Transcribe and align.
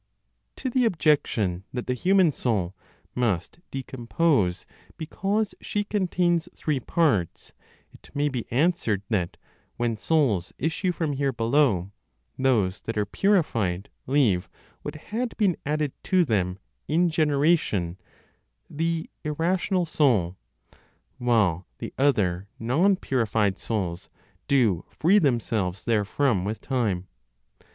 To 0.55 0.71
the 0.71 0.83
objection 0.85 1.63
that 1.71 1.85
the 1.85 1.93
human 1.93 2.31
soul 2.31 2.75
must 3.13 3.59
decompose 3.69 4.65
because 4.97 5.53
she 5.61 5.83
contains 5.83 6.49
three 6.55 6.79
parts, 6.79 7.53
it 7.93 8.09
may 8.15 8.27
be 8.27 8.47
answered 8.51 9.03
that, 9.11 9.37
when 9.77 9.95
souls 9.97 10.53
issue 10.57 10.91
from 10.91 11.13
here 11.13 11.31
below, 11.31 11.91
those 12.35 12.81
that 12.81 12.97
are 12.97 13.05
purified 13.05 13.91
leave 14.07 14.49
what 14.81 14.95
had 14.95 15.37
been 15.37 15.55
added 15.67 15.91
to 16.05 16.25
them 16.25 16.57
in 16.87 17.07
generation 17.11 17.99
(the 18.67 19.07
irrational 19.23 19.85
soul,) 19.85 20.35
while 21.19 21.67
the 21.77 21.93
other 21.99 22.47
non 22.57 22.95
purified 22.95 23.59
souls 23.59 24.09
do 24.47 24.83
free 24.89 25.19
themselves 25.19 25.83
therefrom 25.85 26.43
with 26.43 26.59
time. 26.59 27.07